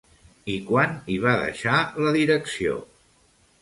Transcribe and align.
I 0.53 0.55
quan 0.69 0.95
hi 1.13 1.19
va 1.27 1.35
deixar 1.43 1.77
la 2.03 2.17
direcció? 2.19 2.85